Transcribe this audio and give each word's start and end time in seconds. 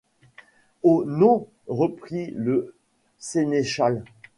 Oh! 0.81 1.03
non, 1.05 1.47
reprit 1.67 2.31
le 2.31 2.73
senneschal. 3.19 4.03